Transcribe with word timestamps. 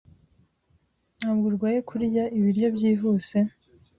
Ntabwo 1.19 1.45
urwaye 1.49 1.79
kurya 1.89 2.23
ibiryo 2.37 2.67
byihuse? 2.75 3.37